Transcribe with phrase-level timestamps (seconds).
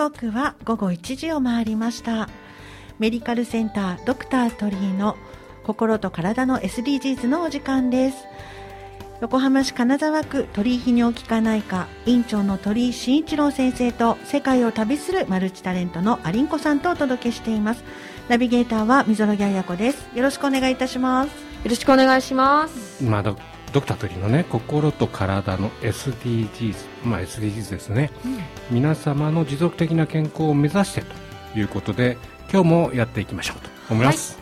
[0.00, 2.30] 時刻は午後1時を回りました。
[2.98, 5.14] メディカルセンタードクター鳥居の
[5.62, 8.24] 心と体の SDGs のお時間です。
[9.20, 17.84] 横浜市金沢区鳥居泌尿器科内科院長の鳥居慎一郎先生と世界を旅するマルチタレントのアリンコさんとお届けしています。
[18.30, 20.08] ナビゲーターは溝呂彩子です。
[20.16, 21.28] よろしくお願いいたします。
[21.28, 21.34] よ
[21.68, 23.04] ろしくお願いします。
[23.04, 23.36] まだ
[23.72, 26.74] ドクター鳥のね心と体の SDGs、
[27.04, 28.38] まあ、SDGs ですね、うん、
[28.70, 31.02] 皆様の持続的な健康を目指して
[31.52, 32.18] ということで
[32.52, 34.38] 今日もやっていきましょうと思います、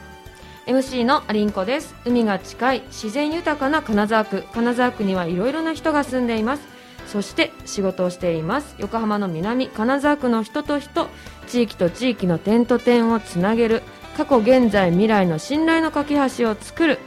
[0.67, 1.95] はい、MC のアリンコです。
[2.05, 4.45] 海が近い自然豊かな金沢区。
[4.53, 6.63] 金沢区にはいろいろな人が住んでいます。
[7.07, 8.75] そして仕事をしています。
[8.79, 11.09] 横浜の南金沢区の人と人。
[11.47, 13.83] 地域と地域の点と点をつなげる。
[14.17, 16.99] 過去現在未来の信頼の架け橋を作る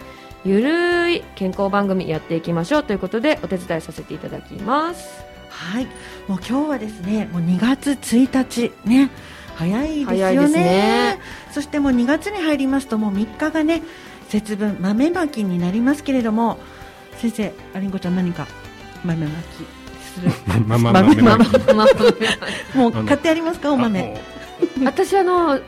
[0.44, 5.24] ゆるい健康番組やっていきましょうということでお手伝いさせていただきます。
[5.50, 5.86] はい。
[6.28, 9.12] もう今日はですねもう2月1日ね
[9.56, 11.20] 早いですよね、ね、
[11.52, 13.84] そしてもう2月に入りますともう3日がね
[14.30, 16.58] 節分豆まきになりますけれども
[17.18, 18.48] 先生ありんこちゃん何か
[19.04, 19.46] 豆まき
[20.04, 20.32] する？
[20.66, 21.22] 豆まき。
[22.76, 24.20] もう買ってありますかお豆。
[24.84, 25.60] 私あの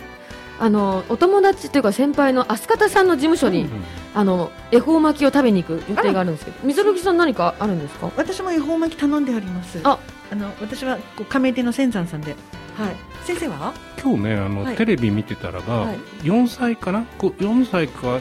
[0.60, 3.84] あのお友達というか先輩の飛鳥田さんの事務所に、うん
[4.16, 8.12] あの恵方巻きを食べに行く予定があるんですけど水呂木さん何かあるんですか？
[8.16, 9.80] 私も恵方巻き頼んであります。
[9.84, 9.98] あ。
[10.32, 12.36] あの私はこう亀手の仙山さんで。
[12.76, 12.96] はい。
[13.24, 13.74] 先生は？
[14.02, 18.20] 今日ねあの、はい、テレビ見てたらば、はい、4歳かな？4歳か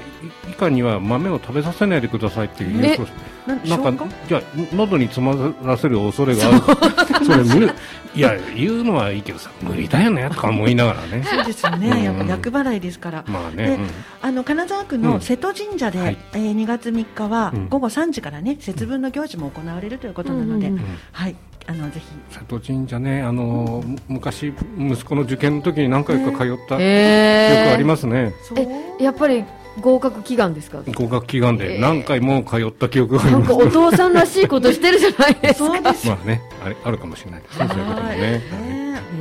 [0.48, 3.12] 以下には豆を食べさせないでくださいっていうニュース
[3.46, 4.42] なんかじゃ
[4.72, 7.24] 喉に詰まらせる恐れがある。
[7.24, 7.72] そ れ無理。
[8.14, 11.24] いや言うのはいいけどさ無理だよねとか思いながらね。
[11.24, 13.24] そうですよね、やっぱ厄払いですから。
[13.26, 13.78] まあね、
[14.20, 20.70] あの金沢区の瀬戸神社で、うん、えー、2月3日は午後3時からね節分の行事も行われるということなので、
[21.12, 21.36] はい。
[21.66, 22.06] あのぜひ。
[22.30, 29.44] 瀬戸神社ねあの、うん、昔息子の受験の時に何回か通った記憶ありますね、えやっぱり
[29.80, 30.82] 合格祈願ですか？
[30.86, 35.68] 合格祈願で何回も通った記憶があります、なんかお父さんらしいことしてるじゃないですか。
[35.80, 36.42] まあね。
[36.64, 38.42] あれあるかもしれないですねそういうこともね、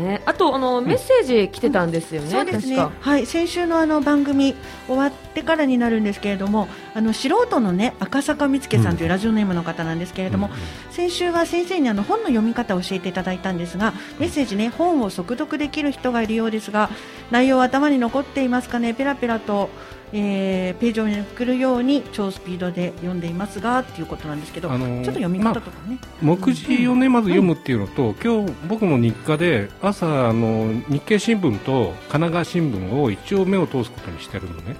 [0.03, 2.77] ね、あとあのメッセージ来てたんですよね、うん、そうですね。
[2.99, 3.25] はい。
[3.25, 4.55] 先週のあの番組
[4.87, 16.89] 終わってからになるんですけれどもあの素人のね赤坂見附さんというラジオネームの方なんですけれども、うん、先週は先生にあの本の読み方を教えていただいたんですがメッセージね本を速読できる人がいるようですが
[17.31, 18.93] 内容は頭に残っていますかね？
[18.93, 19.69] ペラペラと
[20.13, 34.75] えー、ページをめくるように超スピードで読んでいますがっていうことなんですけど、あのー、ちょっと読み方とかね、まあ、目次をね、まず読むっていうのと、うん、今日僕も日課で朝あの日経新聞と神奈川新聞を一応目を通すことにしてるのね。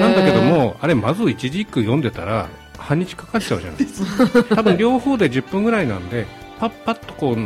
[0.00, 4.44] なんだけどもあれまず一字一句読んでたら半日かかっちゃうじゃないですか。
[4.56, 6.26] 多分両方で10分ぐらいなんで
[6.58, 7.36] パッパッとこう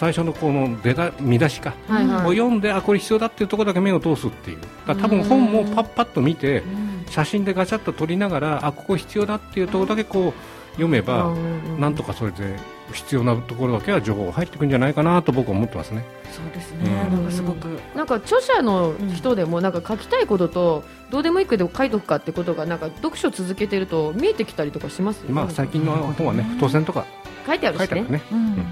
[0.00, 4.58] 最初のこの出だ見出しか、はいはい、を読んであこれ必要だっていうところだけ目を通すっていう。
[4.86, 6.62] 多分本もパッパッと見て
[7.10, 11.34] 写真でガチャッと撮りながらあここ必要だっていうところだけこう読めば
[11.78, 12.56] なんとかそれで
[12.94, 16.02] 必要なところだけは情報が入ってくるんじゃないかなと僕は思ってますね。
[16.32, 17.66] そうですね、うん、なんかすごく。
[17.94, 27.04] なんか著者の人でもなんか書きたいこととどうでもいいけど書いとくかってことがなんか読書続けてると見えてきたりとかします、ね、まあ最近の本はね当選とか
[27.46, 28.00] 書いてあるしね。
[28.08, 28.22] ね。
[28.32, 28.66] うん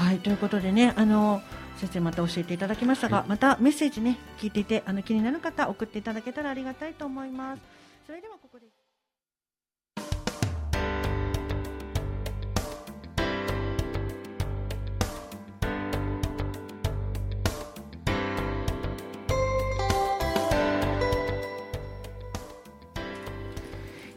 [0.00, 1.42] はいということでねあの
[1.76, 7.62] 先生また教えていただきましたが、はい、またメッセージね聞いていてあの気になる方送っていただけたらありがたいと思います。
[8.06, 8.66] それではここで。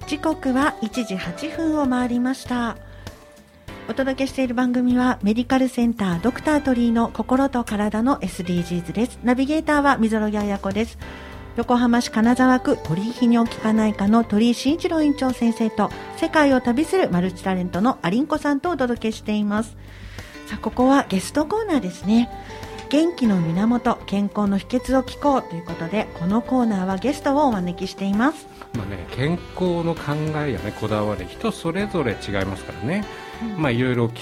[0.08, 2.78] 時刻は1時8分を回りました
[3.90, 9.20] お届けしている番組はメディカルセンタードクタートリーの心と体の SDGs です。
[9.24, 10.98] ナビゲーターは水呂彩子です。
[11.58, 19.76] 横浜市金沢区鳥居泌尿器科内科の鳥居慎一郎院長先生と世界を旅するマルチタレントのアリンコさんとお届けしています。
[20.48, 22.30] さあ、ここはゲストコーナーですね。
[22.90, 28.48] 元気の源、健康の秘訣を聞こうということで、このコーナーはゲストをお招きしています。
[28.78, 30.14] まあね、健康の考
[30.46, 33.04] えやね、こだわり、人それぞれ違いますからね。
[33.58, 34.22] まあ、いろいろお聞き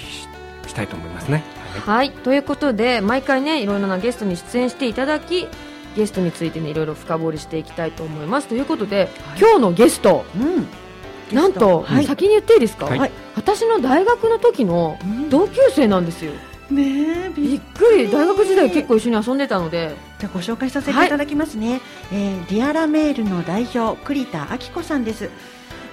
[0.69, 1.43] したいと思いますね。
[1.85, 5.47] はい、ということで毎回ねいろいろなゲストに出演していただき
[5.95, 8.47] ゲストについてねいろいろ深掘りしていきたいと思います。
[8.47, 14.97] ということで、はい、今日のゲスト、うん、なんと、はい、先に言っていいですか、はい、私の大学の時の
[15.29, 16.33] 同級生なんですよ。
[16.69, 18.09] ねびっくり。
[18.09, 19.95] 大学時代結構一緒に遊んでたので。
[20.21, 21.81] じゃご紹介させていただきますね、はい、
[22.13, 25.31] えー、ディアラメールの代表栗田明子さんです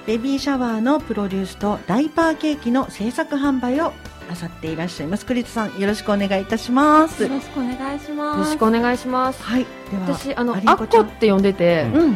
[0.09, 3.93] ベビーシャワーのプロデュースと diaper cake の制作販売を
[4.27, 5.27] なさっていらっしゃいます。
[5.27, 7.23] 栗田さんよろしくお願いいたします。
[7.25, 8.39] よろしくお願いしよます。
[8.39, 9.43] ろしくお願いします。
[9.43, 9.67] はい。
[9.91, 12.13] では私あのアッコって呼んでて、うん。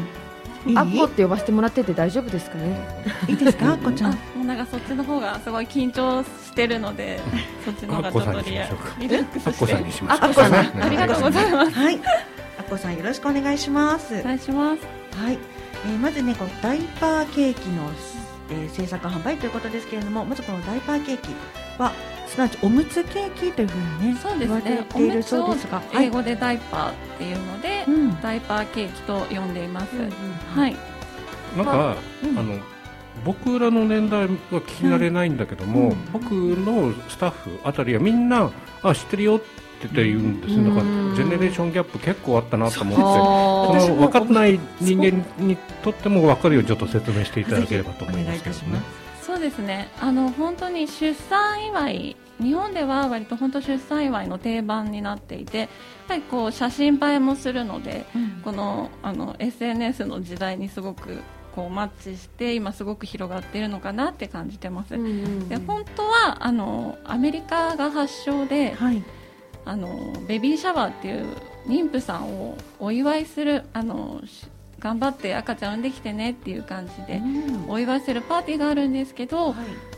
[0.70, 0.78] いい？
[0.78, 2.78] アッコって呼ばせてもらってて大丈夫ですかね？
[3.28, 3.72] いいですか？
[3.72, 7.20] あっこちゃあんもうなんかそっちの方がすごい緊張してるので
[7.62, 8.68] そっちの方がちょっとリラ
[9.00, 9.72] リラックアッコスして。
[9.74, 9.84] さん。
[9.84, 10.52] にしましょうアッコさん。
[10.52, 11.72] ねありがとうございます。
[11.72, 12.00] はい。
[12.58, 14.18] あっこさんよろしくお願いします。
[14.18, 14.80] お願いします。
[15.22, 15.38] はい、
[15.84, 17.90] えーまずねこのダイパーケーキの、
[18.50, 21.28] えー制作販売ということですけれどもまずこのダイパーケーキ
[21.78, 21.92] は
[22.26, 28.20] すなわちおむつケーキというふうにねそうです言われねおているむつをそうですが英語でダイパーっていうので、うん。
[28.20, 29.86] ダイパーケーキと呼んでいます、
[30.54, 30.76] はい。
[31.56, 32.38] なんか、うん。
[32.38, 32.58] あの
[33.24, 36.12] 僕らの年代は聞き慣れないんだけども、うん。
[36.12, 38.50] 僕のスタッフあたりはみんな
[38.82, 40.64] あ知ってるよって言うんですよ。
[40.64, 41.14] だからうん。
[41.14, 43.80] ジェネレーションギャップ結構あったなと思って。
[43.86, 48.80] その分かってない人間にとっても分かるようにちょっと説明していただければと思いますけどね。
[49.22, 49.88] そうですね。
[50.00, 55.68] あの本当に出産祝い日本では割と本当出産祝いの定番になっていてやっ
[56.08, 58.40] ぱりこう写真映えもするのでうん。
[58.42, 61.20] このあの SNS の時代にすごく
[61.54, 65.48] こうマッチして今すごく広がっているのかなって感じてます、うんうんうん。
[65.48, 69.04] で本当はあのアメリカが発祥ではい
[69.64, 71.26] あのベビーシャワーっていう
[71.66, 74.46] 妊婦さんをお祝いするあのし
[74.80, 77.70] 頑張って赤ちゃん産んできてねっていう感じでうん。
[77.70, 79.54] お祝いするパーティーがあるんですけど、はい。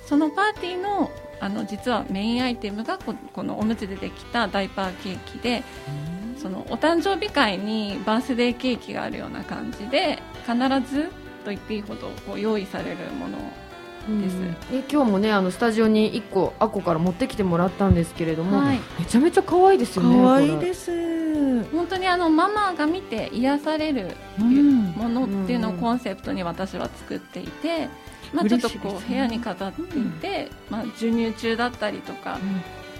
[0.06, 5.62] そのパーティーのあの実はメインアイテムがここのおむつでできたダイパーケーキで
[6.38, 10.56] そのお誕生日会にバースデーケーキがあるような感じで必
[10.90, 11.10] ず
[11.44, 13.38] と言っていいほどこう用意されるもの
[14.20, 14.36] です。
[14.72, 18.80] え今日もねあのスタジオに1個アッコから持ってきてもらったんですけれども、はい。
[18.98, 20.90] めちゃめちゃ可愛いですよね可愛いです。
[21.70, 24.84] 本当にあのママが見て癒されるうん。
[24.92, 27.88] ものっていうのをコンセプトに私は作っていて、
[28.32, 32.38] まあ、ちょっとこう部屋に飾っていて、まあ、授乳中だったりとか、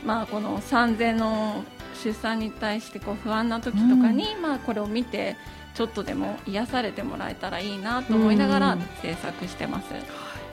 [0.04, 1.64] まあ、この産前の
[2.02, 5.36] 出産に対してこう不安な時とかに、まあ、これを見て
[5.74, 8.80] ちょっとでも癒されてもらえたらいいなと思いながらうん。
[9.02, 9.86] 制作してます、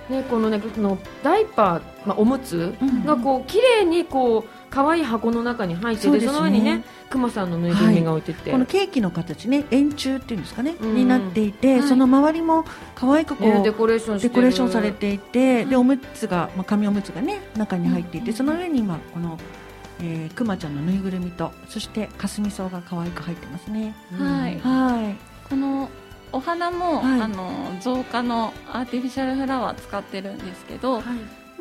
[0.10, 3.06] ねこのねこのダイパー、まあ、おむつうん。
[3.06, 6.40] がこう綺麗にこう可愛い箱の中に入っててそ,、ね。
[6.40, 12.64] の上にねクマさんのぬいぐるみが置いてて、このケーキの形ね円柱っていうんですかね、うんになっていて、はいその周りも
[12.96, 14.34] 可愛くこう、ねデコレーションしてる。
[14.34, 18.38] デコレーションされていて、でおむつが、まあ、紙おむつがね中に入っていて、うん。
[18.38, 19.38] その上に今この、
[20.00, 23.94] えー、くまちゃんのぬいぐるみとそしてかすみ草が可愛く入ってますね。
[24.18, 24.60] はい。
[24.60, 25.16] はい。
[25.50, 25.90] この
[26.32, 27.22] お花も、はい。
[27.22, 27.52] あの
[27.82, 31.06] 造花のアーティフィシャルフラワー使ってるんですけど、ま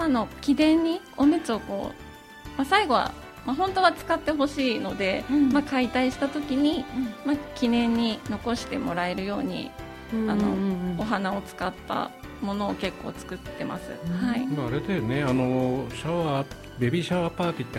[0.01, 3.13] あ、あの記念におむつをこう、まあ、最後は、
[3.47, 5.53] まあ、本当は使ってほしいので、うん。
[5.53, 6.85] まあ、解体した時に、
[7.25, 9.71] まあ、記念に残してもらえるように
[10.13, 11.01] うんあのうんうん。
[11.01, 12.11] お花を使った
[12.43, 14.13] ものを結構作ってます、うん。
[14.13, 15.23] はい、まああれだよね。
[15.23, 16.47] あのシャワー
[16.79, 17.79] ベビーシャワーパーティーって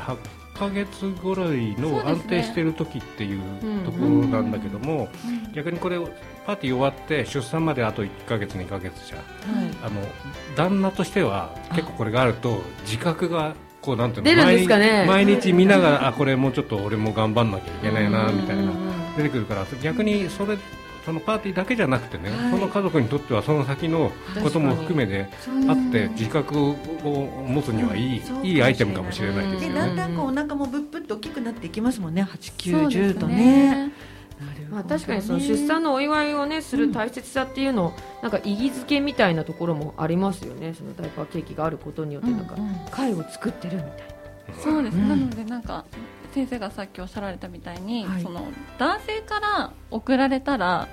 [0.62, 5.10] 8ヶ月ぐらいの安定してる時っていううんところなんだけども、
[5.54, 5.98] 逆にこれ
[6.46, 9.24] パーティー終わって出産まであと1ヶ月2ヶ月じゃ
[9.84, 10.02] あの
[10.56, 14.68] 旦那としては結構これがあると自覚がこうなんていうの毎日
[15.08, 18.72] 毎日見ながらあこれもうちょっと俺も頑張んなきゃいけないなみたいな
[19.18, 20.58] 出てくるから逆にそれ
[21.06, 22.52] そのパーティーだけじゃなくてね、はい。
[22.52, 24.12] その家族にとってはその先の
[24.44, 25.28] ことも含めて
[25.68, 26.76] あって自覚を
[27.48, 29.80] 持つにはいい,、そういいアイテムかもしれないですでよね。
[29.80, 32.24] だんだんこうお腹もぶっぶっと大きくなっていきますもんね。
[32.24, 33.92] 8、9、そうです10とね。
[34.72, 37.94] まあ、確かにその出産のお祝いをねする大切さっていうのを
[38.24, 40.74] なんか意義づけみたいなところもありますよね。
[40.74, 42.56] そのダイパーケーキがあることによってなんか
[42.90, 44.62] 会を作ってるみたいな。
[44.62, 45.10] そうです、うん。
[45.10, 45.86] なのでなんか
[46.34, 48.24] 先生がさっきおっしゃられたみたいに、はい。
[48.24, 48.48] その
[48.78, 50.88] 男性から送られたら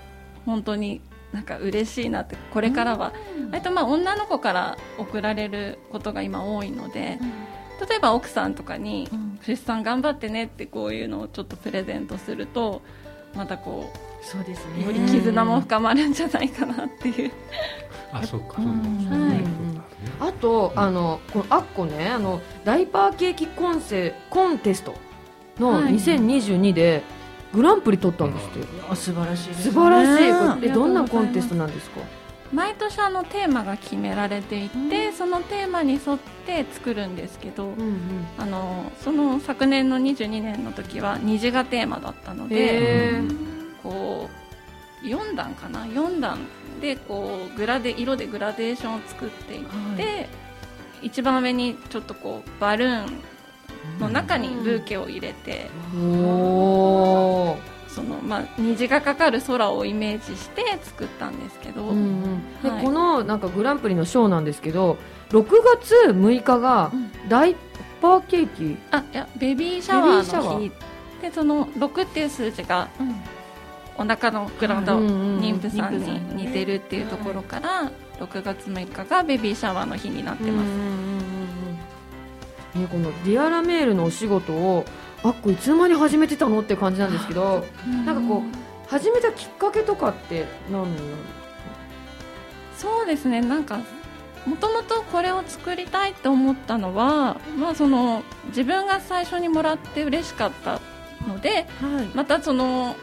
[0.46, 1.00] 本当に
[1.32, 3.12] なんか嬉しいなってこれからは、
[3.50, 7.18] 割とまあ女の子から送られることが今多いので、
[7.88, 9.28] 例えば奥さんとかにうん。
[9.46, 12.82] 出産頑張ってねってこういうのをちょっとプレゼントすると
[13.36, 14.84] またこそうですうね。
[14.84, 17.30] より絆も深まるんじゃないかなっていう、
[18.12, 18.56] あそうか。
[18.56, 19.44] そうか、うんそういうはい
[20.20, 24.94] あと、あのこのアッコねあのダイパーケーキコンセコンテスト
[25.58, 25.94] のはい。
[25.94, 27.02] 2022で
[27.52, 29.54] グランプリ取ったんですって、あ素晴らしい。
[29.54, 30.22] 素晴らし
[30.64, 30.68] い。
[30.68, 31.28] えどなうんございます。
[31.28, 32.00] コンテストなんですか？
[32.52, 43.36] 毎年あのテーマが決められていて、そのテーマに沿って作るんですけど、うんあのその昨年の22年の時は虹がテーマだったのへでー。
[43.82, 44.30] こ
[45.02, 46.38] う4段かな？4段
[46.80, 49.64] でこうグラデ色でグラデーションを作っていっ
[49.96, 50.28] て、
[51.02, 53.20] 一番上にちょっとこうバルーン
[53.98, 55.70] の中にブーケを入れて、
[57.88, 62.62] そのまあ、虹がかかる空をイメージして作ったんですけど、うんうん。
[62.62, 62.84] ではい。
[62.84, 64.98] このなんかグランプリの賞なんですけど
[65.30, 65.46] 6
[65.80, 67.28] 月6日がうん。
[67.28, 67.56] ダイ
[68.00, 68.76] パーケーキ？
[68.92, 70.70] あいやベビーシャワーの日。
[71.20, 72.88] でその6っていう数字が
[73.96, 77.90] お腹のグランドうんうん妊婦さんに似てるっていうところから
[78.20, 81.67] 6月6日がベビーシャワーの日になってます、うんうんうんうん
[82.78, 84.84] ね、このディアラメールのお仕事を
[85.22, 87.64] あっこいつの間に始めてたのって感じなんですけど
[88.04, 90.86] なんかこう始めたきっかけとかって何
[92.76, 93.80] そうですねなんか
[94.46, 100.80] もともとこれを作りたいと思ったのは、まあ、その自分が最初にもらって嬉しかった
[101.26, 102.06] のではい。
[102.14, 102.96] またその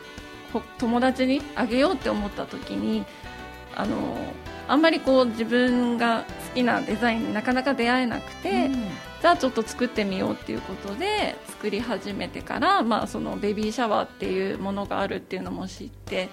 [0.54, 3.06] ほ友達にあげようって思った時に
[3.76, 4.18] あの
[4.68, 8.70] あんまりこう自分が好きなデザインになかなか出会えなくて、
[9.22, 16.30] じゃあちょっと作ってみようっていうことで作り始めてから、まあ、そのベビーシャワーっていうものがあるっていうのも知って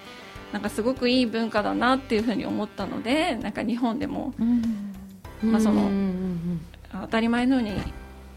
[0.53, 4.35] なんかすごくいい文化だなっていうふうに思ったのでなんか日本でも
[5.43, 6.61] まあそのうんうんうん
[7.01, 7.73] 当たり前のように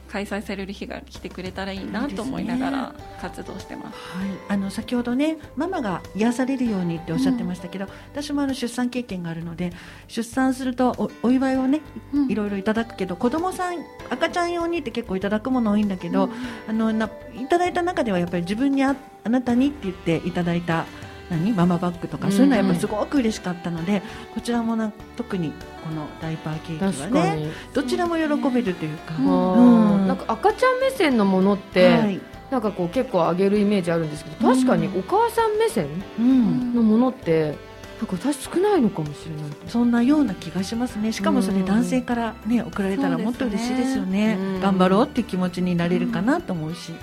[0.10, 3.98] 開催される日が来てくれたらいいなと思いながら活動してます。
[4.18, 9.72] はい、あの先ほどねママが癒されるようにっておっしゃってましたけど、私もあの出産経験があるので
[10.08, 11.82] 出産するとおお祝いをね
[12.14, 12.32] うん。
[12.32, 13.78] いろいろいただくけど子供さん
[14.10, 16.30] 赤ちゃん用にって結構いただくもの多いんだけど、
[16.68, 20.86] あのないただいた中ではやっぱり自分にああなたにって言っていただいた
[21.30, 21.54] 何？
[21.54, 22.32] ママバッグとか、うん。
[22.32, 24.04] そういうのはやっぱりすごく嬉しかったので
[24.36, 25.52] こちらもな特に
[25.84, 29.30] このダイパーケーキはねに、どちらも喜べるというか、うん。
[29.30, 29.95] あうん。
[29.95, 32.22] ーなんか赤ちゃん目線のものって、はい。
[32.52, 35.88] なんかこう結構上げるイメージあるんですけど確かにお母さん目線
[36.20, 36.76] うん。
[36.76, 37.56] のものって
[37.98, 39.52] なんか私少ないのかもしれない。
[39.68, 41.12] そんなような気がしますね。
[41.12, 41.66] しかもそれうん。
[41.66, 44.38] 男性からね送られたらもっと嬉しいですよね。
[44.40, 44.62] うん。
[44.62, 46.94] 頑張ろうっていう気持ちになれるかなと思うし。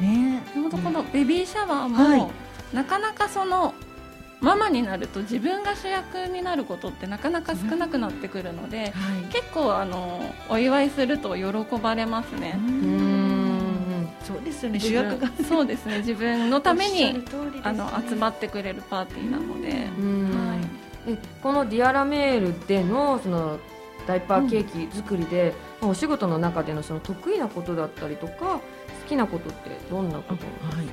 [0.00, 0.42] ね。
[0.54, 2.26] 本当このベビーシャワーも、はい。
[2.72, 3.74] なかなかその
[4.40, 8.90] ママになると自分が主役になることってなかなか少なくなってくるので、はい。
[9.32, 12.54] 結構あのお祝いすると喜ばれますね。
[12.56, 14.08] うーん。
[14.22, 14.78] そうですよね。
[14.78, 15.28] 主役が。
[15.48, 15.98] そうですね。
[15.98, 17.24] 自分のためにね。
[17.64, 20.48] あの集まってくれるパーティーなので、うん。
[20.48, 20.58] はい。
[21.08, 23.58] えこのディアラメールでのその
[24.06, 28.60] ダイパーケーキ作りで、まあお仕事の中でのその得意なことだったりとか好
[29.08, 30.44] きなことってどんなこと
[30.76, 30.86] はい。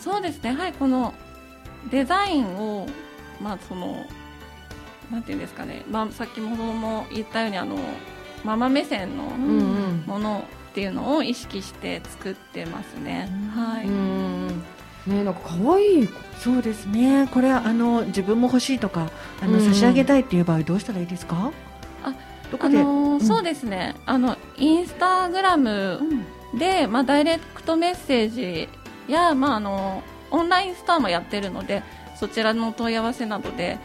[0.00, 0.52] そうですね。
[0.52, 0.72] はい。
[0.72, 1.14] この
[1.90, 2.86] デザインを
[3.40, 4.04] まあその
[5.10, 7.76] なんていうんですかね、まあ、さっきもも言ったようにあの
[8.44, 13.28] ママ目線のものっていうのを意識して作ってますね。
[13.30, 13.86] うんはい。
[13.86, 14.48] うん
[15.06, 16.08] ねなんか可愛い
[16.40, 17.28] そうですね。
[17.32, 21.52] これはあの自分も欲しいとかあのうん差し上げたいっていう場合どうしたらいいですか？
[22.02, 22.12] あ
[22.50, 22.80] どこで？
[22.80, 23.94] あのーうんそうですね。
[24.04, 28.68] あのインスタグラムうんで、まあダイレクトメッセージ
[29.08, 31.82] やまああのオンラインストアもやってるので、
[32.16, 33.78] そちらの問い合わせなどで。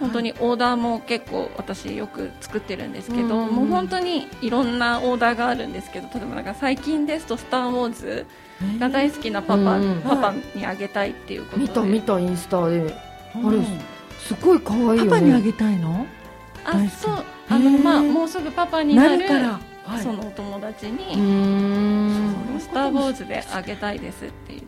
[0.00, 8.26] 本当にオーダーも結構私よく作ってるんですけど、うんもう本当にいろんなオーダーがあるんですけど例えばなんか最近ですと「スター・ウォーズ」
[8.80, 11.62] が大好きなパパ,、うんパパにあげたいっていうことで。
[11.62, 12.78] 見た見たインスタで。
[12.78, 13.58] うんあれ
[14.18, 15.04] すごい可愛いよね。
[15.04, 16.06] パパにあげたいの？
[16.64, 17.24] あそう。
[17.48, 19.60] あの、まあ、もうすぐパパになるなるから。
[19.86, 24.66] はいそのお友達うにーん「スター・ウォーズ」であげたいですって言って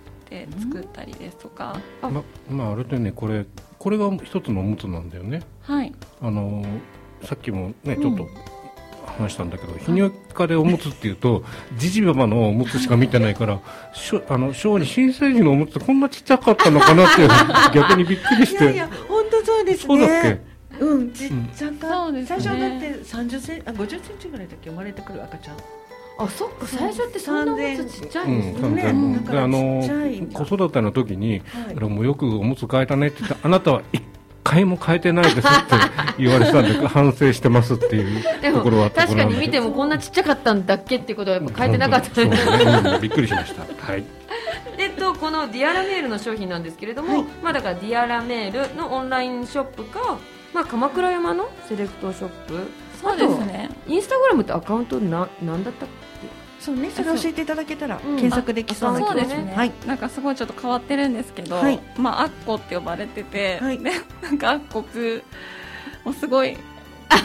[0.61, 3.12] 作ったりですとか、あままああれでね。
[3.12, 3.47] これ
[3.78, 5.42] これが一つのおむつなんだよね。
[5.62, 5.92] はい。
[6.21, 6.64] あの
[7.23, 8.02] さっきもねうん。
[8.02, 8.28] ちょっと
[9.18, 11.45] 話したんだけど、泌尿器科でおむつっていうと
[11.76, 13.61] じじばばのおむつしか見てないから
[13.95, 17.28] しょあの小児新生児のおむつってこんなちっちゃかったのかなっていう
[17.73, 18.64] 逆にびっくりして。
[18.64, 19.87] いやいや本当そうですね。
[19.87, 20.40] そうだっけ？
[20.78, 22.40] うん、ちっちゃかそうですね。
[22.40, 24.68] 最初だって30センあ50センチぐらいだっけ？
[24.71, 25.56] 生まれてくる赤ちゃん。
[26.18, 30.44] あそっか最初ってそんなおむつちっちゃいんですね、うん、ね完全だからであのちっちゃいんだ。
[30.44, 31.42] 子育ての時に、はい
[31.76, 34.02] あれもうよくおむつ変えたねって言ってあなたは一
[34.44, 35.75] 回も変えてないですって
[36.18, 38.23] 言われてたんで 反省してますっていう
[38.54, 42.38] ところはあったとこ確かに見てもこんなちっちゃかったんだっけっていうことはやっぱ変えてなかったね
[42.94, 42.99] う。
[42.99, 43.62] んびっくりしました。
[43.62, 44.04] はい。
[44.78, 50.18] えっと、このディアラメールの商品なんですけれども、まあ、だからディアラメールのオンラインショップか、
[50.52, 52.68] まあ、鎌倉山のセレクトショップ
[53.00, 53.71] そうですね。
[53.87, 55.88] インスタグラムってアカウントななんだったっ
[56.59, 58.17] そうね、それ教えていただけたらうん。
[58.17, 59.73] 検索できそうな気がそうですね、はい。
[59.87, 61.79] なんかすごいちょっと変わってるんですけど、はい。
[61.97, 63.79] まあアッコって呼ばれてて、はい。
[63.79, 65.23] でなんかアッコプ
[66.05, 66.57] もうすごい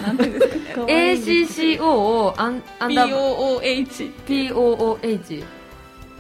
[0.04, 5.44] なんていうんですかね可愛いです ACCO をアンアンダー POOH POOH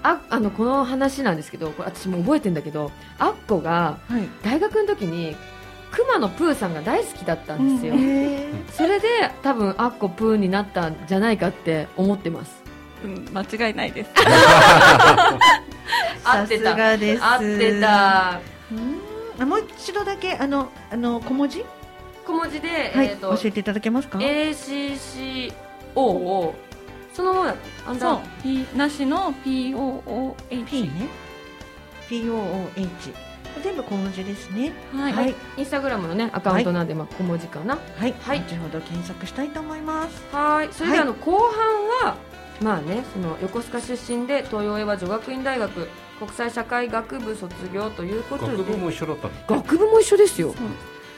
[0.03, 4.27] ああのこの話なんですけどこれ私も覚えてんだけどアッコがはい。
[4.43, 5.36] 大学の時に
[5.91, 9.07] クマのプーさんが大好きだったんですよ、うんえそれで
[9.43, 12.63] 多分アッコプーになったんじゃないかって思ってます。
[13.03, 14.12] うん間違いないです。
[16.24, 16.71] 合ってた。
[16.75, 17.00] 合っ
[17.39, 17.81] て。
[17.81, 18.39] た。
[19.39, 21.65] あもう一度だけあのあの小文字？
[22.25, 25.53] 小文字で、はい、えー、と教えていただけますか？ACCO
[25.95, 26.55] を
[27.13, 27.55] そのままだ
[27.88, 28.19] アンダそう。
[28.43, 31.07] ー P なしの POOH P ね。
[32.10, 33.30] POOH
[33.63, 34.74] 全部小文字ですね。
[34.93, 35.36] はい、はい。
[35.58, 37.77] インスタグラムのねアカウントなんで、まあ小文字かな。
[37.98, 38.39] はい、はい。
[38.39, 40.24] 後ほど検索したいと思います。
[40.31, 40.70] はい。
[40.72, 42.17] それではいあの後半は
[42.62, 45.88] まあねその横須賀出身で東洋英和女学院大学
[46.20, 48.58] 国際社会学部卒業ということで。
[48.58, 49.62] 学部も一緒だったの？
[49.62, 50.53] 学部も一緒ですよ。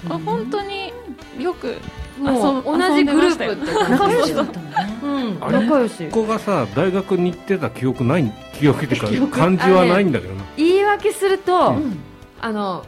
[0.10, 0.92] あ本当に
[1.40, 1.78] よく
[2.20, 5.00] もう同じグループって感仲良しだったのね。
[5.02, 5.40] うん。
[5.40, 6.10] 仲良し。
[6.10, 10.44] ここがさ大学に行ってた記憶ない記憶っていうか 感じはないんだけどな。
[10.58, 12.00] 言い訳すると、うん
[12.43, 12.85] あの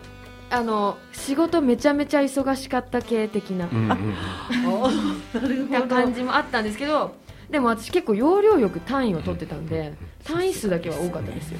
[0.49, 3.67] あの仕事めちゃめちゃ忙しかった系的な。
[3.71, 4.13] うんうん
[5.71, 7.15] な感じもあったんですけど
[7.49, 9.93] でも私結構要領よく単位を取ってたんで
[10.23, 11.59] 単位数だけは多かったですよ。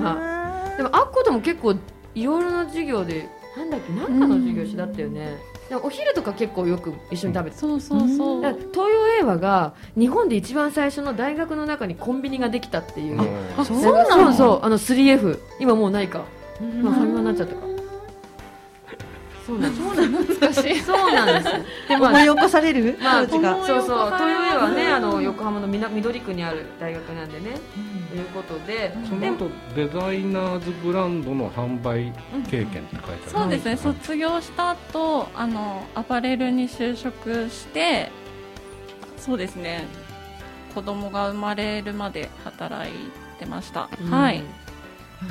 [0.00, 1.74] までもあっことも結構
[2.14, 5.36] いろいろな授業でなんだっけなんかの授業一緒だったよね、
[5.68, 7.60] でもお昼とか結構よく一緒に食べてた。
[7.60, 13.20] そうそうそう、東洋英和が日本で一番最初の大学の中にコンビニができたっていう。
[13.58, 14.24] あそうそうなの？
[14.24, 14.60] そうそう。
[14.62, 16.24] あの 3F 今もうないか、
[16.82, 17.72] まあ、ファミなっちゃったか。
[19.44, 19.84] そうなんです。
[19.84, 20.80] そうなの難しい。
[20.80, 21.88] そうなんです。
[21.88, 22.96] でまあ思い起こされる？
[23.02, 24.16] まあ、そうそう思い起こされます。
[24.16, 27.56] 東洋英和はねあの横浜のみな緑区にある大学なんでね。
[28.10, 28.74] ということで。
[28.74, 32.12] でその後デザイナーズブランドの販売
[32.48, 33.30] 経験って書いてある。
[33.30, 33.78] そうですね、はい。
[33.78, 38.12] 卒業した後あのアパレルに就職して
[39.16, 39.86] そうですね。
[40.74, 42.94] 子供が生まれるまで働い
[43.38, 44.42] てました、はい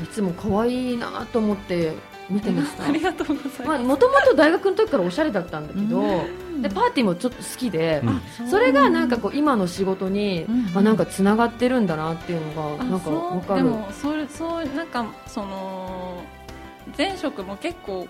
[0.04, 1.94] いつも可愛いなと思って
[2.30, 2.86] 見てました。
[2.86, 6.62] ありがとうございます、まあもともと大学の時からおしゃれだったんだけど、うん。
[6.62, 8.02] でパーティーもちょっと好きで、
[8.40, 8.50] うん。
[8.50, 13.42] それがなんかこう今の仕事に、うんあなんかつながってるんだなっていうのがあなんかわそう。
[13.42, 13.64] かる。
[13.64, 16.24] でもそれそうなんかその
[16.98, 18.08] 前職も結構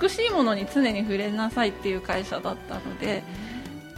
[0.00, 3.22] 美しいものに常に触れなさいっていう会社だったので、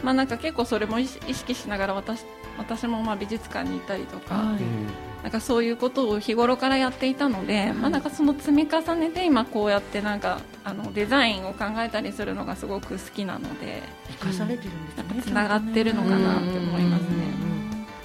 [0.03, 2.25] まあなんか結構それも意識意識しながら私
[2.57, 13.83] 私もまあ美術館にいたりとか、はいなんかそういうことを日頃からやっていたので、まあなんかその積み重ねで今こうやってなんかあのデザインを考えたりするのがすごく好きなので、
[14.19, 17.29] 生かされてるんですねつながってるのかなって思いますね。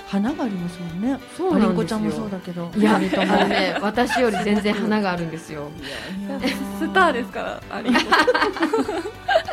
[0.07, 1.19] 花がありますもんね。
[1.37, 2.71] そうなんですちゃんもそうだけど。
[2.77, 5.71] いや、ものね、 私より全然花があるんですよ。
[6.79, 7.91] スターですからあり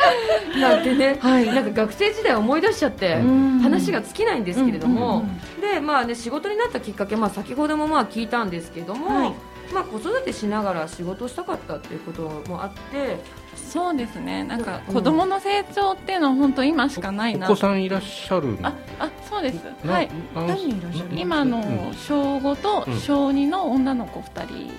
[0.60, 1.46] なんてね、はい。
[1.48, 3.60] なんか学生時代思い出しちゃって、うん。
[3.60, 9.34] 話が尽きないんですけれども、うんうんで、まあね、仕事になったきっかけ、まあ先ほどもまあ聞いたんですけども、はい。
[9.74, 13.24] まあ子育てしながら仕事をしたかったっていうこともあって、
[13.56, 14.44] そうですね。
[14.44, 14.94] なんかうん。
[14.96, 18.68] 子供の成長っていうのは本当今しかないおな子さんいらっしゃるの？
[18.68, 19.64] ああそうです。
[19.86, 20.06] なはい。
[20.06, 21.62] いらっしゃる今のう
[21.92, 21.94] ん。
[21.94, 23.00] 小5とうん。
[23.00, 24.74] 小2の女の子2人、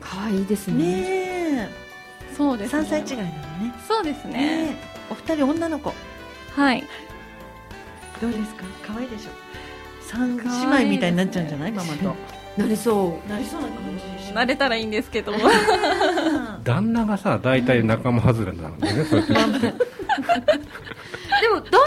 [0.00, 0.74] 可愛いですね。
[0.74, 1.85] ねえ
[2.36, 2.82] そうですね。
[2.82, 3.34] 3歳違いなのね。
[3.86, 4.32] そうですね。
[4.32, 4.70] ね。
[4.72, 4.76] え
[5.10, 5.92] お二人女の子。
[6.54, 6.84] はい。
[8.20, 8.64] どうですか？
[8.86, 9.30] 可愛いでしょ？
[10.00, 10.42] 三姉
[10.84, 11.72] 妹みたいになっちゃうんじゃない？
[11.72, 12.14] ママと。
[12.56, 13.28] なりそう。
[13.30, 15.32] なりそうな感じでしょ慣れたらいいんですけど。
[16.64, 19.58] 旦那がさ大体仲間外れなんだよね そうやって。
[19.60, 21.82] でも旦那も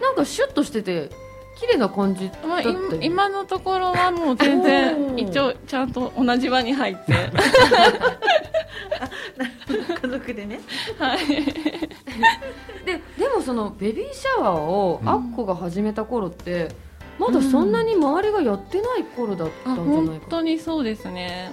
[0.00, 1.10] なんかシュッとしてて
[1.58, 7.12] 綺麗な感じだまあ、ったよ今今のところはもう全然一応ちゃんと同じ輪に入って
[10.02, 10.60] 家族でね。
[10.98, 11.18] はい。
[12.84, 15.08] ででもそのベビーシャワーをうん。
[15.08, 16.68] アッコが始めた頃って、
[17.18, 21.50] まだそんなに周りがやってない頃だったあんじゃない本か当にそうですね。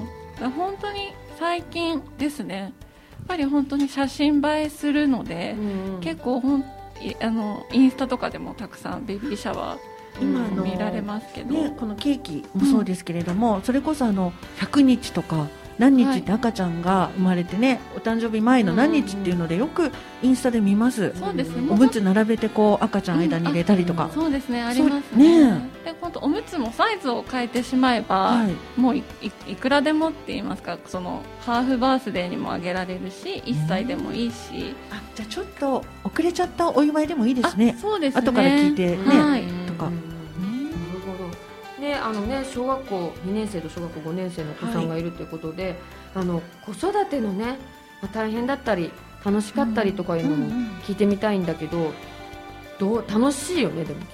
[0.55, 2.55] 本当に最近ですね。
[2.57, 6.61] やっぱり本当に写真映えするので、うん結構ほん
[7.01, 9.77] いあのインスタとかでもたくさんベビーシャワ
[10.21, 21.67] 今あのー見られますけど、ね、このケーキもそうですけれども、それこそあの100日とか何日って赤ちゃんが生まれてね、お誕生日前の何日っていうのでよくインスタで見ます、そうですね。
[21.69, 24.61] おむつ並べてこう赤ちゃん間に入れたりとか、そうですね。
[24.63, 25.51] ありますね。
[25.51, 25.69] ね。
[25.83, 28.79] で本当おむつもサイズを変えてしまえば、はい。
[28.79, 29.01] もうい
[29.59, 37.75] くらでもって言いますかそのハーフバースデーにもあげられるし1歳でもいいし、あじゃあちょっと遅れちゃったお祝いでもいいですね。
[37.77, 38.21] あそうですね。
[38.21, 39.43] 後から聞いてね、はい。
[39.67, 39.91] とか
[41.85, 45.75] であのね小学校2年生と小学校5年生のお子さんがいるということで、
[46.15, 47.59] あの子育てのね、
[48.01, 48.91] まあ大変だったり
[49.23, 50.47] 楽しかったりとかいうのも
[50.83, 51.93] 聞いてみたいんだけど、
[52.79, 54.07] どう楽しいよねでもきっ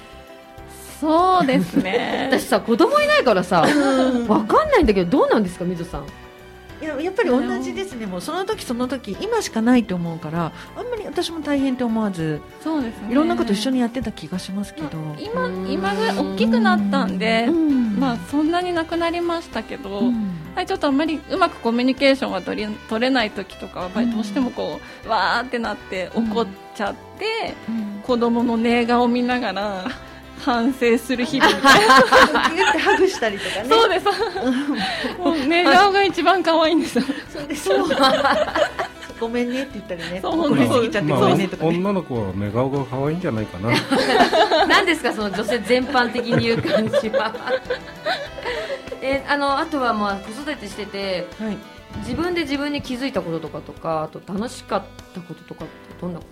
[0.98, 2.30] そうですとね。
[2.32, 3.66] 私さ子供いないからさ
[4.28, 6.06] わかんないんだけどどうなんですかみずさん
[6.82, 8.06] いややっぱり同じですね。
[8.06, 13.12] もうその時その時今しかないと思うからあんまり私も大変って思わずそうですね。
[13.12, 17.98] いろんなこと一緒にやってた気がしますけど、今今ぐらい大きくなったんで、うん。
[17.98, 20.30] まあそんなになくなりましたけど、うん。
[20.54, 27.54] はい、ちょっとあんまりうまくコミュニケーションが取り取れない時とかはやっぱりどうしてもこう、わーってなって怒っちゃって、
[28.04, 29.86] 子供の寝顔を見ながら
[30.44, 31.56] 反省する日々。
[31.56, 34.06] みたいなってハグしたりとかねそうです
[35.18, 37.70] もう寝顔が一番可愛いんですそうです
[39.18, 43.70] ごめんねって言ったりねそう怒りすぎちゃってごめんねとかね、女の子は寝顔が可愛いんじゃないかな
[44.66, 47.32] 何ですかその女性全般的に言う感じは
[49.00, 51.56] えあのあとはまあ子育てしててはい
[51.98, 55.64] 自分で自分に気づいたこととかとかあと楽しかったこととか
[56.00, 56.26] どんなこ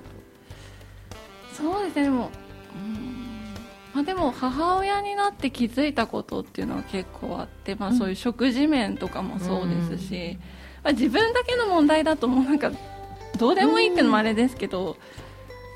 [1.54, 2.30] とそうですねでも
[2.74, 3.11] うん
[3.94, 10.38] まあ、でも母親になって気づいたことっていうのは結構あって、まあ、そういう食事面とかもそうですし、
[10.82, 12.72] まあ、自分だけの問題だともうなんか
[13.38, 14.96] どうでもいいっていうのもあれですけど、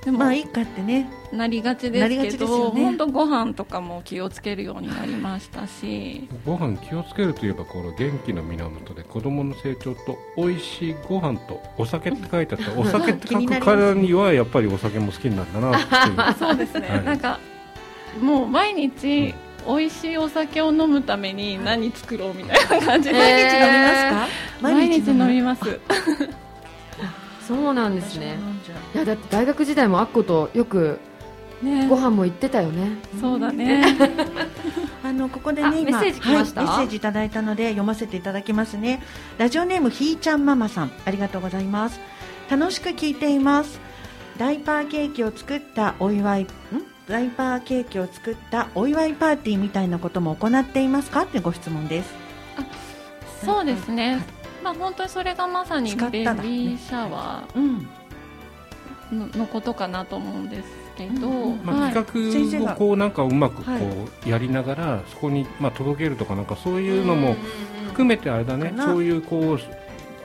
[0.06, 1.10] でもまあいいかってね。
[1.32, 2.84] なりがちですけどすよね。
[2.84, 6.28] 本当ご飯とかも気をつけるようになりましたし。
[6.44, 12.78] ご飯気をつけるといえばこの元気の源で子供の成長と美味しいご飯とお酒って書いてあった。
[12.78, 16.34] お酒って書くからにはやっぱりお酒も好きになるんだなっていう。
[16.38, 17.04] そうですね、はい。
[17.04, 17.40] なんか
[18.20, 19.34] もう毎日
[19.66, 24.28] 美味しいお酒を飲むために何作ろうみたいな感じで、毎日飲みますか、
[24.60, 25.80] 毎日飲みまます。
[27.46, 28.38] そうなんですね。
[28.94, 30.98] いやだって大学時代もあっことよく
[31.62, 31.88] ね。
[31.88, 32.98] ご飯も行ってたよね。
[33.20, 33.84] そうだね。
[35.04, 39.02] あのここであね今メッセージい、メッセージいただいたので読ませていただきますね。
[39.38, 42.00] ラジオネームひーちゃんママさんありがとうございます。
[42.50, 43.80] 楽しく聞いています。
[44.38, 46.46] ダイパーケーキを作ったお祝いん？
[47.08, 52.12] ダイパーケーキを作ったお祝いパーティーみたいなことも行っていますかってご質問です。
[53.44, 54.18] そうですね、
[54.64, 57.86] まあ、本当にそれがまさに使ったベビーシャワうん。
[59.12, 61.94] ーののことかなと思うんですけど、うんうんまあ、はい。
[61.94, 63.82] 企画をこうなんかうまくこはい。
[64.26, 67.36] うやりながらそこにまあ届けるとかなんかそういうのも
[67.88, 68.72] 含めてあれだね。
[68.76, 69.58] そういうこう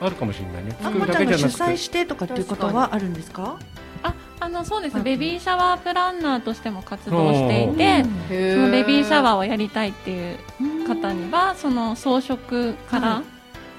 [0.04, 0.76] あるかもしれないね。
[0.80, 1.62] あ作るんこちゃんが主だけじゃなくて。
[1.62, 3.56] 催してとかっていうことはあるんですか？
[4.42, 5.04] ああのそうですはい。
[5.04, 13.24] ベビーシャワープランナーとしても活動していてへそのベビーシャワーーをやりたいっていううん方にはその装飾から、はい。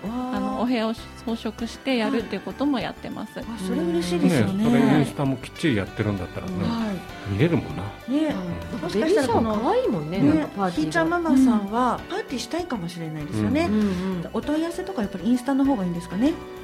[0.06, 4.65] あのお部屋を装飾してやるっていうこともやってます、あそれ嬉しいですよね。
[4.65, 6.93] ねそれインスタもきっちりやってるんだったらねは
[7.30, 7.84] 見れるもんな。
[8.10, 8.36] いね
[8.82, 10.17] もしかベビーシャしたらこのワー可愛いもんね。
[10.17, 10.36] なん。
[10.36, 13.80] ねかパーティーがひーちゃんママさんはパーティーしたいかもしれないですよね、うん。
[13.80, 14.30] うん。
[14.34, 16.34] お問い合わせとかやっぱりインスタの方がいいんですかね。
[16.34, 16.62] あ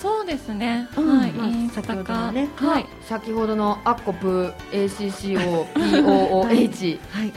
[0.00, 1.32] そうですね、うんはい、
[1.70, 2.86] 先ほどねはい。
[3.02, 7.32] 先ほどのアッコプ ACCOPOOH はい。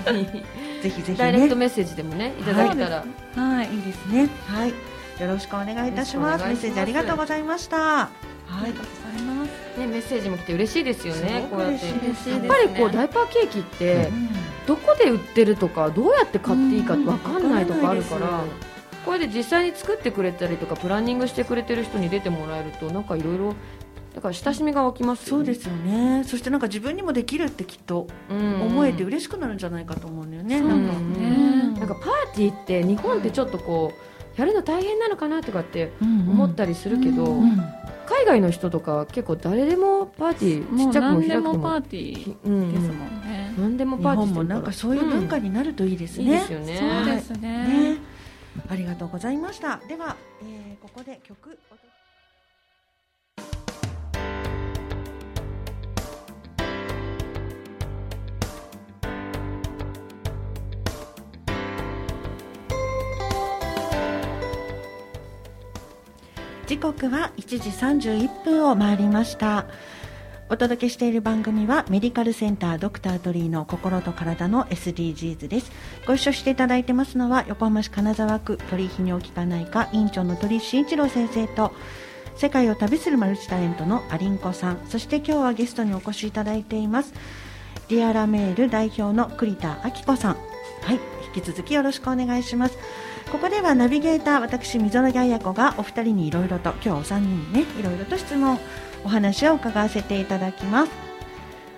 [0.81, 3.05] ぜひぜひダイレクトねメッセージでもねいただけたら。
[3.35, 3.73] はい。
[3.73, 4.27] いいですね。
[4.47, 4.69] はい。
[4.69, 4.75] よ
[5.27, 6.45] ろしくお願いいたします。
[6.45, 7.77] メッセージありがとうございました。
[7.77, 8.07] はい。
[8.63, 9.29] ありがとうござい。
[9.39, 11.47] ますねメッセージも来て嬉しいですよね。
[11.49, 14.09] こうやって嬉しいですやっぱりこうダイパーケーキって
[14.67, 18.43] どこで売ってるとかどうやって買っていいかわかんないとかあるから
[19.05, 23.55] これで実際に作ってくれたりとかプランニングしてくれてる人に出てもらえるとなんかいろいろ
[24.13, 25.45] だから親しみが湧きますよね。
[25.45, 26.23] そうですよね。
[26.23, 28.61] そしてなんか自分にもできるってきっとうん。
[28.61, 31.27] 思えて嬉しくなるんじゃないかと思うんだよね、そうなんかですね。
[31.27, 33.93] うんなんかパーティーって日本ってちょっとこ
[34.37, 37.61] うやるの大変なのかなとかってうん思ったりするけど、うん
[38.09, 47.05] 海外の人とか結構誰でもパーティーちっちゃくも開くとももパーティーうんうんですもんね、何でも日パーティー本もなんかそういう文化になるといいですね、いいですよね。
[47.05, 47.93] そうですね。
[47.93, 47.97] ね
[48.69, 49.77] ありがとうございました。
[49.87, 51.57] では、えーここで曲。
[66.69, 69.65] 時刻は1時31分を回りました。
[70.51, 75.71] お届けしている番組はメディカルセンタードクタートリーの心と体の SDGs です。
[76.07, 81.71] ご一緒していただいてますのは横浜市金沢区鳥居泌尿器科内科院長の鳥居慎一郎先生と
[82.35, 87.13] 世界を旅するマルチタレントのアリンコさんそして今日はゲストにお越しいただいています。
[87.89, 90.33] ディアラメール代表の栗田明子さん。
[90.33, 90.99] はい
[91.35, 92.77] 引き続きよろしくお願いします。
[93.31, 98.57] ここではナビゲーター私溝呂彩子がお二人にいろいろと今日お三人にねいろいろと質問
[99.03, 100.91] お話を伺わせていただきます。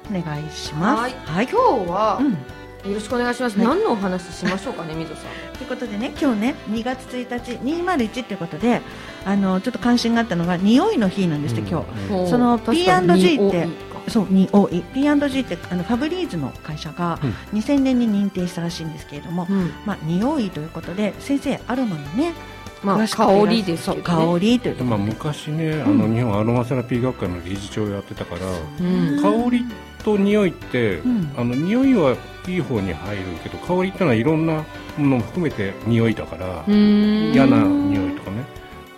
[0.10, 1.02] お願いします。
[1.02, 1.14] はい。
[1.26, 1.48] はい。
[1.48, 2.32] 今日は、うん。
[2.32, 3.68] よろしくお願いします、はい。
[3.68, 5.58] 何のお話ししましょうかね みぞさん。
[5.58, 8.82] ということでね今日ね2月1日201ということで
[9.24, 12.14] あのちょっと関心があったのが匂いの日なんですって、今日。
[12.14, 12.30] うん。
[12.30, 13.68] その P&G って
[14.08, 17.60] そうに OE P&G ってあのファブリーズの会社がうん。
[17.60, 19.72] 2000年に認定したらしいんですけれども、うん。
[19.86, 22.34] まあ匂いということで先生アロマのね
[22.84, 29.22] まあ香りですけど、ね、そう香りというとこまあ、昔ね、あの日本アロマセラピー学会の理事長をやってたから、うん。
[29.22, 29.66] 香り
[30.04, 31.34] と匂いって、うん。
[31.38, 32.16] あの匂いは
[32.48, 34.64] いい方に入るけど香りってのはいろんなも
[34.98, 38.44] のも含めて匂いだから嫌嫌な匂いとかね。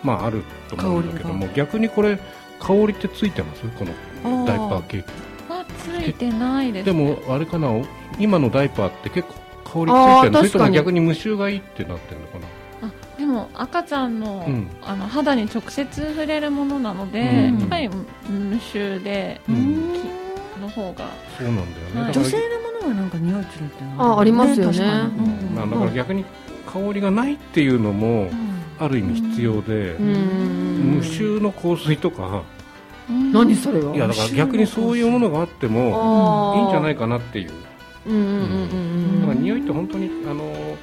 [0.02, 2.18] まああると思うんだけども逆にこれ
[2.60, 3.64] 香りってついてます？
[3.78, 5.10] このダイパーケーキ
[5.50, 7.70] あついてないですでもあれかな？
[8.18, 9.34] 今のダイパーって結構
[9.86, 12.48] 香りついてるそれとも逆に無臭がいいってなってるのかな？
[12.48, 12.50] あ
[13.24, 14.68] でも赤ちゃんの,、うん。
[14.82, 17.60] あの肌に直接触れるものなので、うん。
[17.60, 17.90] やっぱり
[18.30, 19.94] 無臭でうん。
[20.62, 21.06] の方が
[21.38, 22.14] そうなんだよね、はい。
[22.14, 24.78] 女性のものはなんか匂いつるっていうのあありますよね。
[24.78, 25.24] 確かに。
[25.24, 25.56] うん。
[25.56, 26.26] まあ、だから逆に
[26.66, 28.30] 香りがないっていうのも
[28.78, 30.96] ある意味必要で、うん。
[30.98, 32.44] 無臭の香水とか
[33.10, 33.96] 何それは？
[33.96, 37.52] いやだから逆にそういうものがあってもいいんじゃないかなっていう。
[38.06, 39.22] うんうんうんうん。
[39.22, 40.78] だから匂いって本当にあの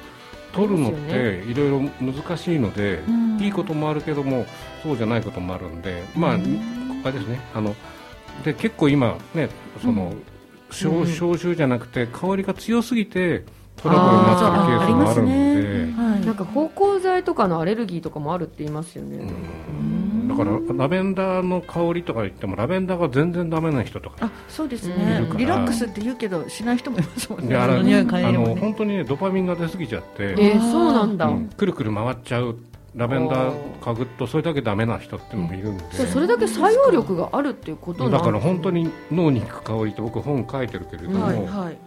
[0.53, 3.39] 取るのっていろいろ難しいので、うん。
[3.41, 4.45] いいこともあるけども
[4.83, 6.43] そうじゃないこともあるんでまあ、あれ
[7.13, 7.39] ですね。
[7.53, 7.75] あの
[8.43, 9.49] で結構今ね
[9.81, 10.13] その、
[10.69, 11.07] 消うん。
[11.07, 13.43] 消臭じゃなくて香りが強すぎて
[13.77, 16.01] トラブルになってるケースもあるので。
[16.01, 16.25] はい。
[16.25, 27.47] なんか芳香剤とかのアレルギーとかもあるって言いますよね、うんだからラベンダーの香りとか言ってもラベンダーが全然ダメな人とかあそうですうんねリラックスって言うけどしない人もいますもんね。
[27.47, 28.55] であの匂い嗅いあでもね。
[28.55, 32.57] の本当にねドパミンが出過ぎちゃって、えー、そうなんだ、うんくるくる回っちゃう
[32.95, 38.19] ラベンダー嗅ぐとそれだけダメな人っていうのもいるんで、それだけ作用力があるっていうことなんだ。
[38.19, 41.77] から本当に脳に効く香りって僕本書いてるけれども、はいはい。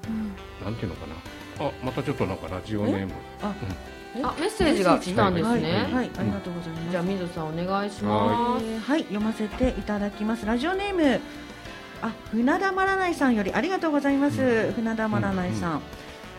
[0.65, 1.67] なんていうのかな。
[1.67, 3.13] あまたちょっとなんかラジオネーム。
[3.43, 3.55] あ
[4.15, 6.91] メッセージが来たんですね、はいありがとうございます。
[6.91, 8.65] じゃあ水さんお願いします。
[8.65, 9.03] えーはい。
[9.03, 10.47] 読ませていただきます。
[10.47, 11.21] ラジオネーム。
[12.03, 14.73] あ船田まらないさんよりありがとうございます、うん。
[14.75, 15.83] 船田まらないさん、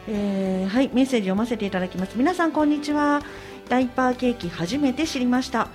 [0.07, 2.17] えーはいメッセージ読ませていただきます。
[2.17, 3.21] 皆さんこんにちは。
[3.67, 5.67] ダイパーケーキ初めて知りました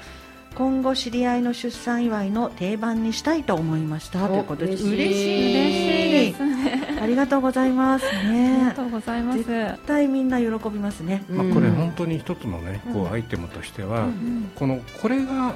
[0.54, 4.24] 今後知り合いの出産祝いの定番にしたいと思いました。
[4.24, 4.94] おということです嬉しい。
[4.94, 6.44] 嬉しい嬉しいです。
[6.44, 8.06] ね ありがとうございます。
[8.06, 9.44] ありねがとうございます。
[9.44, 11.24] 絶対みんな喜びますね。
[11.30, 15.54] まあ、これ本当に一つのねこうアイテムとしては、うんこのこれが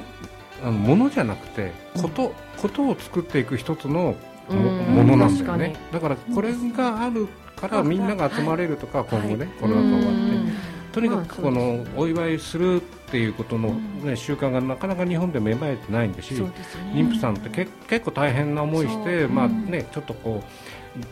[0.62, 4.16] あのものじゃなくてこと,、ことを作っていく一つのも,、
[4.50, 4.58] うん。
[4.94, 5.76] ものなんだよね。
[5.92, 9.08] 確だからこれがあるからみんなが集まれるとか、はい。
[9.10, 10.52] 今後ね、はいコロナ禍終わって、うん。
[10.92, 12.80] とにかまあくこのお祝いする
[13.14, 16.50] っていうことの、ね習慣がなかなか日本で芽生えてないんだし、ね。
[16.94, 19.70] 妊婦さんってけ結構大変な思いして、まあうん。
[19.70, 20.42] ね、ちょっとこ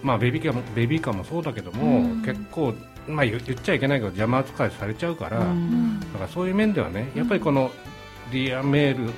[0.02, 2.22] う、まあ、ベビーカーもベビーカーもそうだけども、うん。
[2.22, 2.74] 結構、
[3.06, 6.00] まあ、言言っちゃいけないけど邪魔扱いされちゃうから、うん。
[6.00, 7.70] だからそういう面ではねやっぱりこの
[8.32, 9.12] ディアラメール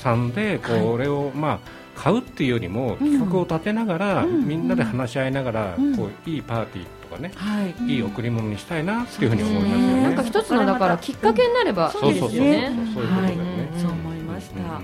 [0.00, 4.48] さんでこれを、まあ買うっていうよりも企画を立てながら、うん。
[4.48, 5.94] みんなで話し合いながら、うん。
[5.94, 7.92] こういいパーティーとかね、はい。
[7.92, 10.02] いい贈り物にしたいなっていうふうに思いますよね。
[10.02, 12.72] なんか一つのだからきっかけになればいいですよね。
[12.94, 13.68] そういうことだよね。
[13.72, 13.80] はい。
[13.80, 14.82] そう思いました、あ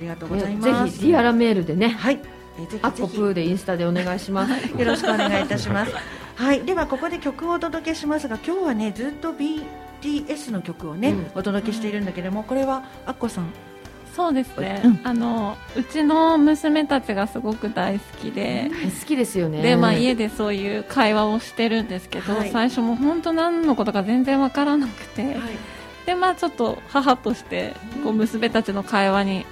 [0.00, 0.92] りがとうございねます。
[0.92, 1.88] ぜひディアラメールでね。
[1.88, 2.20] はい、
[2.58, 4.52] えーぜひぜひアッコプーでインスタでお願いします。
[4.78, 5.92] よろしくお願いいたします。
[6.36, 11.26] はい、ではここで曲をお届けしますが、今日はねずっと BTS の曲をね、うん。
[11.34, 13.46] お届けしているんだけども、これはアッコさん。
[14.14, 15.00] そうですね、うん。
[15.02, 19.60] あのうちの娘たちがすごく大好きで、好きですよね。
[19.62, 22.50] でまあ、家でそういう会話をしてるんですけど、はい。
[22.50, 25.36] 最初も本当何のことか全然わからなくて、
[26.06, 27.74] でまあ、ちょっと母として
[28.04, 29.46] こう娘たちの会話に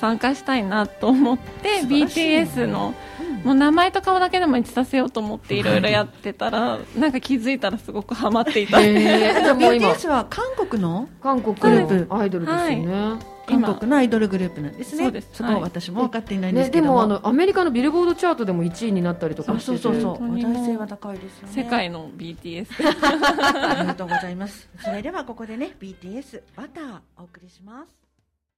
[0.00, 1.88] 参加したいなと思ってね。
[1.88, 2.94] BTS の
[3.44, 9.90] もう名前と顔だけでも一致させようと思っていろいろやってたらなんか気づいたらすごくハマっていた、へーじゃあもう今。
[9.90, 11.08] BTS は韓国の？
[11.22, 15.02] 韓国グルーのアイドルですよね、韓国のアイドルグループなんですね。
[15.04, 16.92] そうですそこははい私も分かっていないんでね、すけども。
[16.92, 21.52] でもあのアメリカのビルボードチャートでも1位になったりとそうかしててそうそうそう話題性は高いですよね。
[21.54, 24.68] 世界の BTS ありがとうございます。
[24.82, 28.11] それではここでね BTS バターお送りします。